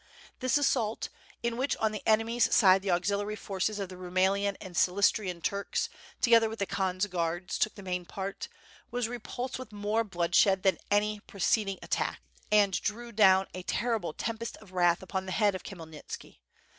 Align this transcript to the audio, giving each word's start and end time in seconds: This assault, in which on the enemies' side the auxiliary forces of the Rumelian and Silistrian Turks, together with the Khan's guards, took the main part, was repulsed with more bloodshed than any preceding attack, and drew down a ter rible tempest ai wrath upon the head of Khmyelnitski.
This 0.39 0.57
assault, 0.57 1.09
in 1.43 1.57
which 1.57 1.77
on 1.77 1.91
the 1.91 2.01
enemies' 2.07 2.51
side 2.55 2.81
the 2.81 2.89
auxiliary 2.89 3.35
forces 3.35 3.77
of 3.77 3.87
the 3.89 3.97
Rumelian 3.97 4.57
and 4.59 4.73
Silistrian 4.75 5.43
Turks, 5.43 5.89
together 6.19 6.49
with 6.49 6.57
the 6.57 6.65
Khan's 6.65 7.05
guards, 7.05 7.59
took 7.59 7.75
the 7.75 7.83
main 7.83 8.05
part, 8.05 8.47
was 8.89 9.07
repulsed 9.07 9.59
with 9.59 9.71
more 9.71 10.03
bloodshed 10.03 10.63
than 10.63 10.79
any 10.89 11.19
preceding 11.19 11.77
attack, 11.83 12.19
and 12.51 12.81
drew 12.81 13.11
down 13.11 13.45
a 13.53 13.61
ter 13.61 13.95
rible 13.99 14.15
tempest 14.17 14.57
ai 14.59 14.65
wrath 14.71 15.03
upon 15.03 15.27
the 15.27 15.31
head 15.33 15.53
of 15.53 15.61
Khmyelnitski. 15.61 16.39